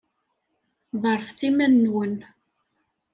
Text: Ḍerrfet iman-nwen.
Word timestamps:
Ḍerrfet 1.01 1.41
iman-nwen. 1.49 2.17